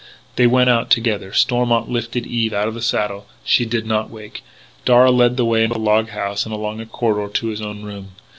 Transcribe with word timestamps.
They 0.35 0.47
went 0.47 0.67
out 0.67 0.89
together. 0.89 1.31
Stormont 1.31 1.87
lifted 1.87 2.25
Eve 2.25 2.53
out 2.53 2.67
of 2.67 2.73
the 2.73 2.81
saddle. 2.81 3.27
She 3.43 3.65
did 3.65 3.85
not 3.85 4.09
wake. 4.09 4.41
Darragh 4.83 5.13
led 5.15 5.37
the 5.37 5.45
way 5.45 5.61
into 5.63 5.75
the 5.75 5.79
log 5.79 6.09
house 6.09 6.43
and 6.43 6.51
along 6.51 6.81
a 6.81 6.87
corridor 6.87 7.31
to 7.31 7.47
his 7.49 7.61
own 7.61 7.83
room. 7.83 8.09